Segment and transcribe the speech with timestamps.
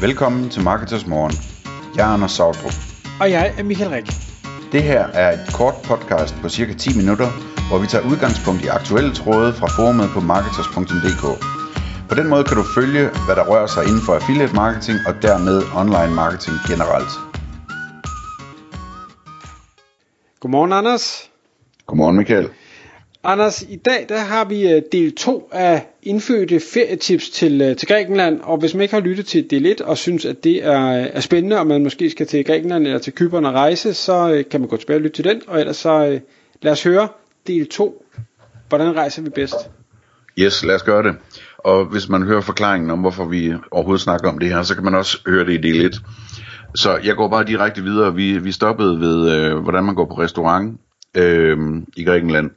[0.00, 1.32] Velkommen til Marketers Morgen.
[1.96, 2.72] Jeg er Anders Sautrup.
[3.20, 4.06] Og jeg er Michael Rik.
[4.72, 7.28] Det her er et kort podcast på cirka 10 minutter,
[7.68, 11.24] hvor vi tager udgangspunkt i aktuelle tråde fra forumet på marketers.dk.
[12.08, 15.14] På den måde kan du følge, hvad der rører sig inden for affiliate marketing og
[15.22, 17.12] dermed online marketing generelt.
[20.40, 21.30] Godmorgen, Anders.
[21.86, 22.48] Godmorgen Michael.
[23.24, 27.88] Anders, i dag der har vi øh, del 2 af indfødte ferietips til, øh, til
[27.88, 31.00] Grækenland, og hvis man ikke har lyttet til del 1 og synes, at det er,
[31.00, 34.44] øh, er spændende, og man måske skal til Grækenland eller til Kypern og rejse, så
[34.50, 36.20] kan man gå tilbage og lytte til den, og ellers så
[36.62, 37.08] lad os høre
[37.46, 38.04] del 2.
[38.68, 39.56] Hvordan rejser vi bedst?
[40.38, 41.16] Yes, lad os gøre det.
[41.58, 44.84] Og hvis man hører forklaringen om, hvorfor vi overhovedet snakker om det her, så kan
[44.84, 46.02] man også høre det i del 1.
[46.74, 48.14] Så jeg går bare direkte videre.
[48.14, 50.80] Vi, vi stoppede ved, øh, hvordan man går på restaurant
[51.16, 51.58] øh,
[51.96, 52.50] i Grækenland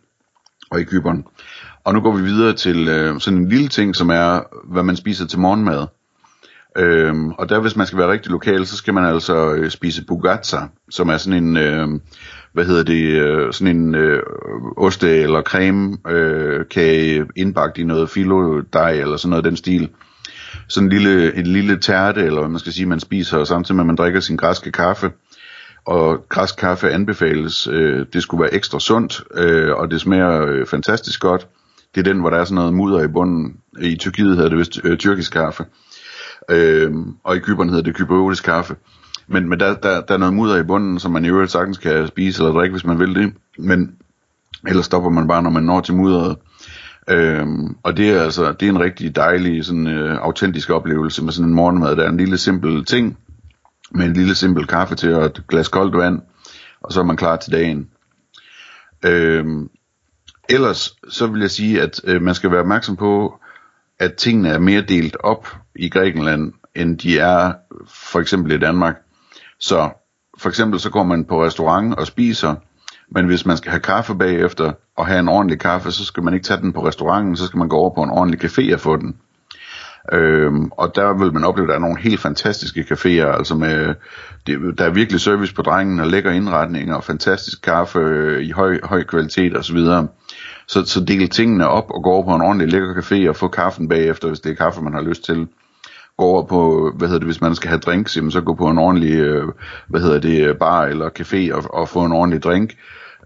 [0.71, 1.25] og i Kyberen.
[1.83, 4.95] Og nu går vi videre til øh, sådan en lille ting, som er, hvad man
[4.95, 5.87] spiser til morgenmad.
[6.77, 10.05] Øhm, og der, hvis man skal være rigtig lokal, så skal man altså øh, spise
[10.05, 10.57] bugatsa,
[10.89, 11.87] som er sådan en, øh,
[12.53, 14.23] hvad hedder det, øh, sådan en øh,
[14.77, 19.89] oste- eller creme øh, kage indbagt i noget filo dej eller sådan noget den stil.
[20.67, 23.83] Sådan en lille, en lille tærte, eller hvad man skal sige, man spiser, samtidig med
[23.83, 25.11] at man drikker sin græske kaffe
[25.85, 27.67] og græsk kaffe anbefales.
[27.67, 31.47] Øh, det skulle være ekstra sundt, øh, og det smager øh, fantastisk godt.
[31.95, 33.57] Det er den, hvor der er sådan noget mudder i bunden.
[33.81, 35.65] I Tyrkiet hedder det vist øh, tyrkisk kaffe,
[36.49, 36.91] øh,
[37.23, 38.75] og i Kyberen hedder det kypriotisk kaffe.
[39.27, 41.77] Men, men der, der, der er noget mudder i bunden, som man i øvrigt sagtens
[41.77, 43.33] kan spise eller drikke, hvis man vil det.
[43.57, 43.95] Men
[44.67, 46.37] ellers stopper man bare, når man når til mudderet.
[47.09, 51.33] Øhm, og det er altså det er en rigtig dejlig, sådan øh, autentisk oplevelse med
[51.33, 51.95] sådan en morgenmad.
[51.95, 53.17] Der er en lille simpel ting,
[53.91, 56.21] med en lille simpel kaffe til og et glas koldt vand,
[56.81, 57.89] og så er man klar til dagen.
[59.05, 59.69] Øhm,
[60.49, 63.39] ellers så vil jeg sige, at øh, man skal være opmærksom på,
[63.99, 67.53] at tingene er mere delt op i Grækenland, end de er
[67.87, 68.95] for eksempel i Danmark.
[69.59, 69.89] Så
[70.37, 72.55] for eksempel så går man på restaurant og spiser,
[73.11, 76.33] men hvis man skal have kaffe bagefter og have en ordentlig kaffe, så skal man
[76.33, 78.79] ikke tage den på restauranten, så skal man gå over på en ordentlig café og
[78.79, 79.15] få den.
[80.13, 83.95] Øhm, og der vil man opleve, at der er nogle helt fantastiske caféer, altså med,
[84.47, 88.51] det, der er virkelig service på drengen, og lækker indretninger, og fantastisk kaffe øh, i
[88.51, 89.77] høj, høj kvalitet osv.
[89.77, 90.07] Så,
[90.67, 93.47] så, så del tingene op og gå over på en ordentlig lækker café og få
[93.47, 95.47] kaffen bagefter, hvis det er kaffe, man har lyst til.
[96.17, 98.67] Gå over på, hvad hedder det, hvis man skal have drinks, jamen, så gå på
[98.67, 99.47] en ordentlig, øh,
[99.87, 102.73] hvad hedder det, bar eller café og, og få en ordentlig drink.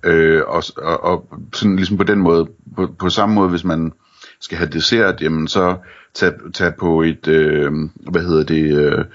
[0.03, 3.91] Øh, og, og, og sådan ligesom på den måde, på, på samme måde, hvis man
[4.39, 5.77] skal have dessert, jamen så
[6.13, 7.71] tag, tag på et, øh,
[8.11, 9.05] hvad hedder det, øh,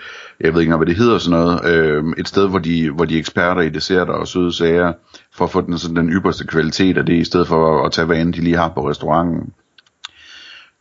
[0.41, 3.19] jeg ved ikke hvad det hedder sådan noget, øh, et sted, hvor de, hvor de
[3.19, 4.93] eksperter i desserter og søde sager,
[5.35, 8.07] for at få den, sådan, den ypperste kvalitet af det, i stedet for at tage,
[8.07, 9.53] hvad end de lige har på restauranten.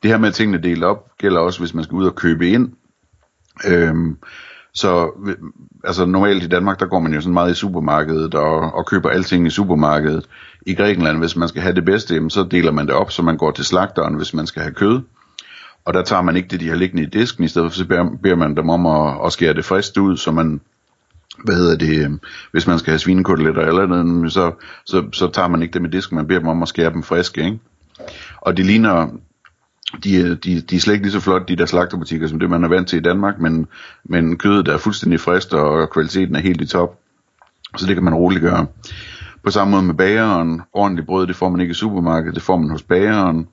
[0.04, 2.50] Det her med at tingene delt op, gælder også, hvis man skal ud og købe
[2.50, 2.72] ind.
[3.68, 3.96] Øh,
[4.80, 5.12] så
[5.84, 9.10] altså normalt i Danmark, der går man jo sådan meget i supermarkedet og, og køber
[9.10, 10.26] alting i supermarkedet.
[10.66, 13.38] I Grækenland, hvis man skal have det bedste, så deler man det op, så man
[13.38, 15.02] går til slagteren, hvis man skal have kød.
[15.86, 17.86] Og der tager man ikke det, de har liggende i disken, i stedet for så
[17.86, 20.62] beder, beder man dem om at, at skære det frist ud, så man,
[21.44, 22.20] hvad hedder det, øhm,
[22.52, 24.52] hvis man skal have svinekoteletter eller andet, så,
[24.86, 27.04] så, så tager man ikke dem i disken, man beder dem om at skære dem
[27.04, 27.60] friske, ikke?
[28.38, 29.08] Og det ligner,
[30.04, 32.50] de, øh, de, de er slet ikke lige så flotte, de der slagterbutikker, som det
[32.50, 33.68] man er vant til i Danmark, men,
[34.04, 37.00] men kødet er fuldstændig frist, og kvaliteten er helt i top.
[37.78, 38.68] Så det kan man roligt gøre.
[39.44, 42.58] På samme måde med bageren, ordentligt brød, det får man ikke i supermarkedet, det får
[42.58, 43.48] man hos bageren.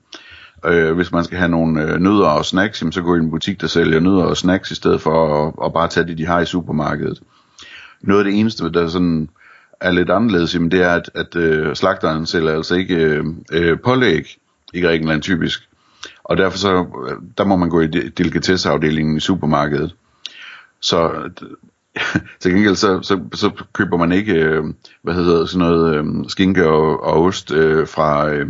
[0.65, 3.31] Øh, hvis man skal have nogle øh, nødder og snacks, jamen, så gå i en
[3.31, 6.25] butik, der sælger nødder og snacks, i stedet for at, at bare tage det, de
[6.25, 7.19] har i supermarkedet.
[8.01, 9.29] Noget af det eneste, der sådan
[9.81, 13.77] er lidt anderledes, jamen, det er, at, at øh, slagteren sælger altså ikke øh, øh,
[13.79, 14.37] pålæg
[14.73, 15.66] i Grækenland typisk.
[16.27, 16.85] Og derfor så,
[17.37, 19.95] der må man gå i delikatesseafdelingen i supermarkedet.
[20.79, 21.29] Så
[22.39, 24.63] til gengæld så, så, så køber man ikke, øh,
[25.01, 28.49] hvad hedder sådan noget, øh, skinke og, og ost øh, fra, øh,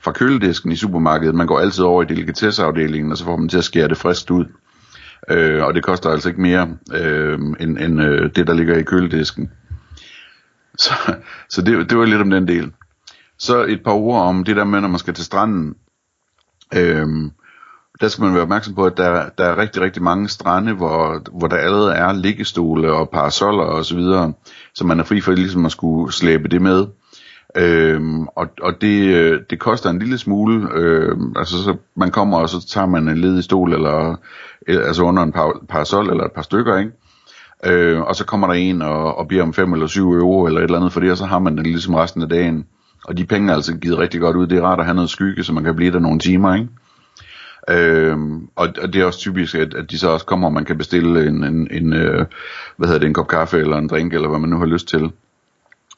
[0.00, 1.34] fra køledisken i supermarkedet.
[1.34, 4.30] Man går altid over i delikatesseafdelingen, og så får man til at skære det frisk
[4.30, 4.44] ud.
[5.30, 8.82] Øh, og det koster altså ikke mere øh, end, end øh, det, der ligger i
[8.82, 9.50] køledisken.
[10.78, 10.92] Så,
[11.48, 12.72] så det, det var lidt om den del.
[13.38, 15.74] Så et par ord om det der med, når man skal til stranden.
[16.76, 17.30] Øhm,
[18.00, 21.22] der skal man være opmærksom på, at der, der er rigtig, rigtig mange strande, hvor,
[21.38, 24.32] hvor der allerede er liggestole og parasoller og så videre,
[24.74, 26.86] så man er fri for ligesom at skulle slæbe det med.
[27.56, 32.38] Øhm, og og det, øh, det koster en lille smule, øhm, altså så man kommer
[32.38, 34.16] og så tager man en ledig stol eller
[34.68, 36.92] øh, altså under en par, parasol eller et par stykker, ikke?
[37.64, 40.60] Øh, og så kommer der en og, og beder om 5 eller 7 euro eller
[40.60, 42.66] et eller andet for det, og så har man den ligesom resten af dagen.
[43.04, 44.46] Og de penge er altså givet rigtig godt ud.
[44.46, 46.68] Det er rart at have noget skygge, så man kan blive der nogle timer, ikke?
[47.70, 50.64] Øhm, og, og det er også typisk, at, at de så også kommer, og man
[50.64, 52.26] kan bestille en, en, en øh,
[52.76, 54.88] hvad hedder det, en kop kaffe eller en drink, eller hvad man nu har lyst
[54.88, 55.12] til.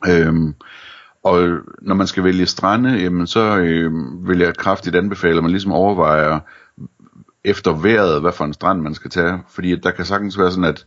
[0.08, 0.54] Øhm,
[1.24, 1.48] og
[1.82, 3.92] når man skal vælge strande, jamen så øh,
[4.28, 6.38] vil jeg kraftigt anbefale, at man ligesom overvejer
[7.44, 9.42] efter vejret, hvad for en strand man skal tage.
[9.48, 10.86] Fordi der kan sagtens være sådan, at,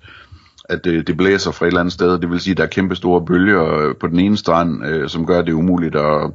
[0.73, 2.19] at det, det blæser fra et eller andet sted.
[2.19, 5.09] Det vil sige, at der er kæmpe store bølger øh, på den ene strand, øh,
[5.09, 6.31] som gør det umuligt at,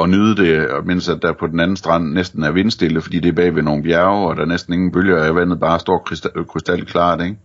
[0.00, 3.28] at nyde det, mens at der på den anden strand næsten er vindstille, fordi det
[3.28, 5.98] er bag ved nogle bjerge, og der er næsten ingen bølger, og vandet bare står
[5.98, 7.20] krystal, øh, krystalklart.
[7.20, 7.36] Ikke?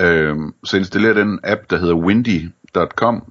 [0.00, 3.22] Øh, så installer den app, der hedder windy.com,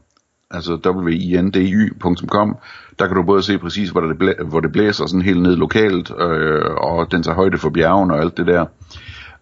[0.52, 2.58] altså windy.com,
[3.00, 5.56] der kan du både se præcis, hvor det, blæ- hvor det blæser sådan helt ned
[5.56, 8.66] lokalt, øh, og den tager højde for bjergene og alt det der.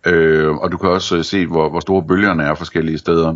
[0.05, 3.35] Øh, og du kan også øh, se, hvor, hvor store bølgerne er forskellige steder.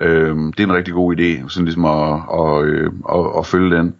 [0.00, 3.76] Øh, det er en rigtig god idé, sådan ligesom at, at, at, at, at følge
[3.76, 3.94] den.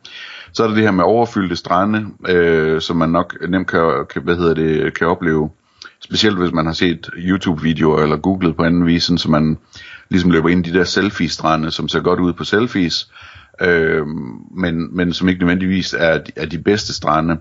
[0.53, 4.23] Så er der det her med overfyldte strande, øh, som man nok nemt kan, kan,
[4.23, 5.51] hvad hedder det, kan opleve.
[6.01, 9.59] Specielt hvis man har set YouTube-videoer eller googlet på anden vis, så man
[10.09, 13.09] ligesom løber ind i de der selfie-strande, som ser godt ud på selfies,
[13.61, 14.07] øh,
[14.57, 17.37] men, men som ikke nødvendigvis er, er de bedste strande.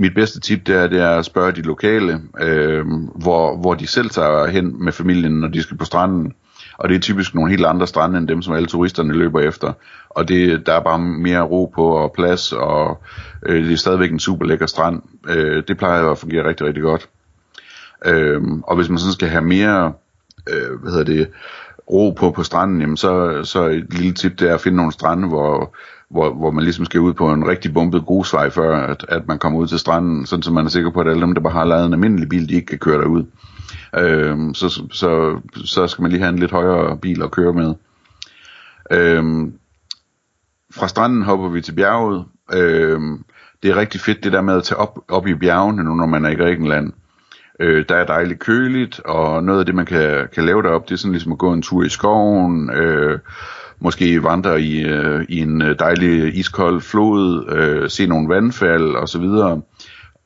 [0.00, 3.86] Mit bedste tip det er, det er at spørge de lokale, øh, hvor, hvor de
[3.86, 6.32] selv tager hen med familien, når de skal på stranden.
[6.78, 9.72] Og det er typisk nogle helt andre strande, end dem, som alle turisterne løber efter.
[10.10, 13.02] Og det, der er bare mere ro på og plads, og
[13.46, 15.02] øh, det er stadigvæk en super lækker strand.
[15.28, 17.08] Øh, det plejer at fungere rigtig, rigtig godt.
[18.06, 19.92] Øh, og hvis man sådan skal have mere,
[20.50, 21.30] øh, hvad hedder det,
[21.90, 24.92] ro på på stranden, jamen så, så et lille tip det er at finde nogle
[24.92, 25.76] strande, hvor,
[26.10, 29.38] hvor, hvor man ligesom skal ud på en rigtig bumpet grusvej, før at, at man
[29.38, 31.52] kommer ud til stranden, sådan så man er sikker på, at alle dem, der bare
[31.52, 33.24] har lavet en almindelig bil, de ikke kan køre derud.
[33.96, 37.74] Øhm, så, så, så skal man lige have en lidt højere bil at køre med.
[38.90, 39.52] Øhm,
[40.74, 42.24] fra stranden hopper vi til bjerget.
[42.52, 43.24] Øhm,
[43.62, 46.06] det er rigtig fedt det der med at tage op, op i bjergene nu, når
[46.06, 46.92] man er i Grækenland.
[47.60, 50.94] Øh, der er dejligt køligt, og noget af det, man kan, kan lave derop, det
[50.94, 53.18] er sådan ligesom at gå en tur i skoven, øh,
[53.80, 59.24] måske vandre i, øh, i en øh, dejlig iskold flod, øh, se nogle vandfald osv.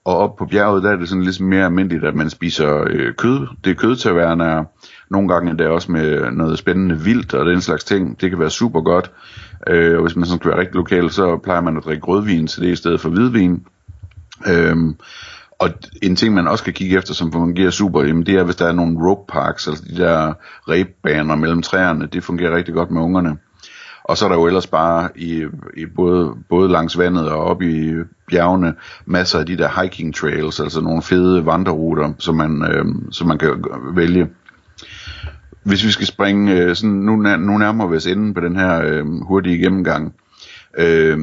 [0.04, 3.14] Og op på bjerget, der er det sådan ligesom mere almindeligt, at man spiser øh,
[3.14, 3.46] kød.
[3.64, 4.64] Det er kødtaverner,
[5.10, 8.20] nogle gange er det også med noget spændende vildt og den slags ting.
[8.20, 9.10] Det kan være super godt.
[9.66, 12.46] Øh, og hvis man sådan skal være rigtig lokal, så plejer man at drikke rødvin
[12.46, 13.66] til det i stedet for hvidvin.
[14.46, 14.76] Øh,
[15.62, 15.70] og
[16.02, 18.66] en ting, man også kan kigge efter, som fungerer super, jamen det er, hvis der
[18.66, 20.32] er nogle rope parks, altså de der
[20.68, 23.36] rebbaner mellem træerne, det fungerer rigtig godt med ungerne.
[24.04, 27.62] Og så er der jo ellers bare i, i både, både langs vandet og op
[27.62, 27.94] i
[28.30, 28.74] bjergene
[29.06, 33.38] masser af de der hiking trails, altså nogle fede vandreruter, som man, øh, som man
[33.38, 33.64] kan
[33.94, 34.28] vælge.
[35.62, 38.82] Hvis vi skal springe, øh, sådan, nu, nu nærmer vi os enden på den her
[38.84, 40.14] øh, hurtige gennemgang.
[40.78, 41.18] Øh,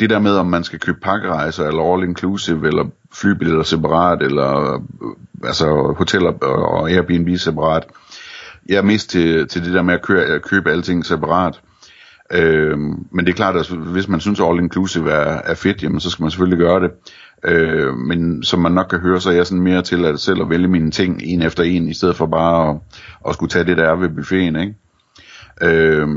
[0.00, 4.74] det der med, om man skal købe pakkerejser, eller all inclusive, eller flybilletter separat, eller
[4.74, 4.80] øh,
[5.44, 7.86] altså hoteller og Airbnb separat.
[8.68, 11.60] Jeg er mest til, til det der med at, køre, at købe alting separat.
[12.32, 12.78] Øh,
[13.10, 16.00] men det er klart, at hvis man synes, at all inclusive er, er fedt, jamen,
[16.00, 16.90] så skal man selvfølgelig gøre det.
[17.44, 20.42] Øh, men som man nok kan høre, så er jeg sådan mere til at selv
[20.42, 22.76] at vælge mine ting en efter en, i stedet for bare at,
[23.28, 24.56] at skulle tage det, der er ved buffeten.
[24.56, 24.74] Ikke?
[25.62, 26.08] Øh,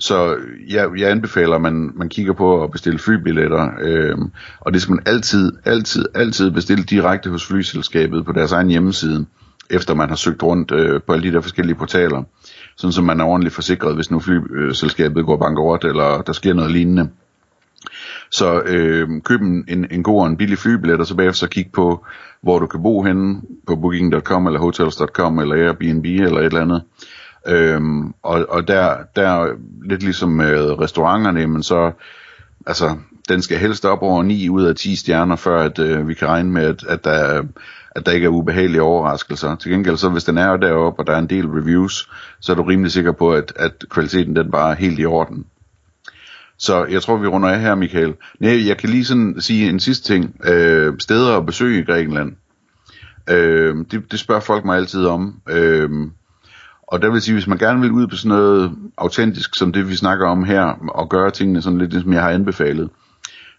[0.00, 0.36] så
[0.68, 4.18] jeg, jeg anbefaler, at man, man kigger på at bestille flybilletter, øh,
[4.60, 9.26] og det skal man altid, altid, altid bestille direkte hos flyselskabet på deres egen hjemmeside,
[9.70, 12.22] efter man har søgt rundt øh, på alle de der forskellige portaler,
[12.76, 16.72] sådan så man er ordentligt forsikret, hvis nu flyselskabet går bankerot, eller der sker noget
[16.72, 17.08] lignende.
[18.30, 21.66] Så øh, køb en, en god og en billig flybillet, og så bagefter så kig
[21.72, 22.04] på,
[22.42, 26.82] hvor du kan bo henne, på booking.com, eller hotels.com, eller Airbnb, eller et eller andet.
[27.50, 29.48] Øhm, og, og der, der
[29.84, 31.92] lidt ligesom med restauranterne, men så,
[32.66, 32.96] altså,
[33.28, 36.28] den skal helst op over 9 ud af 10 stjerner, før at øh, vi kan
[36.28, 37.42] regne med, at, at, der,
[37.90, 39.56] at der ikke er ubehagelige overraskelser.
[39.56, 42.56] Til gengæld så, hvis den er deroppe, og der er en del reviews, så er
[42.56, 45.44] du rimelig sikker på, at, at kvaliteten den bare er helt i orden.
[46.58, 48.14] Så jeg tror, vi runder af her, Michael.
[48.40, 50.36] Nej, jeg kan lige sådan sige en sidste ting.
[50.44, 52.32] Øh, steder at besøge i Grækenland.
[53.30, 55.40] Øh, det, det spørger folk mig altid om.
[55.48, 55.90] Øh,
[56.90, 59.88] og der vil sige, hvis man gerne vil ud på sådan noget autentisk, som det
[59.88, 62.90] vi snakker om her, og gøre tingene sådan lidt, som jeg har anbefalet,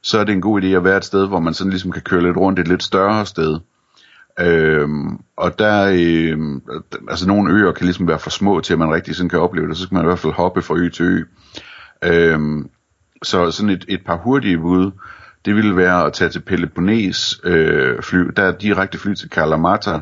[0.03, 2.01] så er det en god idé at være et sted, hvor man sådan ligesom kan
[2.01, 3.59] køre lidt rundt et lidt større sted.
[4.39, 6.61] Øhm, og der, øhm,
[7.09, 9.67] altså nogle øer kan ligesom være for små til, at man rigtig sådan kan opleve
[9.67, 11.23] det, så skal man i hvert fald hoppe fra ø til ø.
[12.03, 12.69] Øhm,
[13.23, 14.91] så sådan et, et par hurtige bud,
[15.45, 18.19] det ville være at tage til Peloponnes øh, fly.
[18.35, 19.99] Der er direkte fly til Kalamata,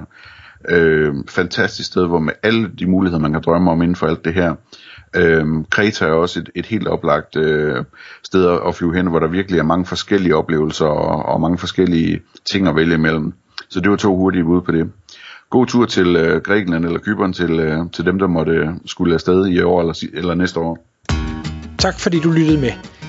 [0.70, 4.26] Øh, fantastisk sted, hvor med alle de muligheder, man kan drømme om inden for alt
[4.26, 4.56] det her.
[5.16, 7.84] Øh, Kreta er også et, et helt oplagt øh,
[8.24, 12.22] sted at flyve hen, hvor der virkelig er mange forskellige oplevelser og, og mange forskellige
[12.46, 13.34] ting at vælge imellem.
[13.70, 14.92] Så det var to hurtige bud på det.
[15.50, 19.14] God tur til øh, Grækenland eller Kyberen til, øh, til dem, der måtte øh, skulle
[19.14, 20.86] afsted i år eller, eller næste år.
[21.78, 22.99] Tak fordi du lyttede med.